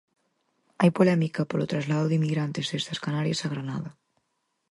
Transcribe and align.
Hai 0.79 0.89
polémica 0.99 1.41
polo 1.49 1.69
traslado 1.71 2.05
de 2.07 2.17
inmigrantes 2.19 2.69
desde 2.71 2.89
as 2.95 3.03
Canarias 3.05 3.39
a 3.45 3.51
Granada. 3.53 3.91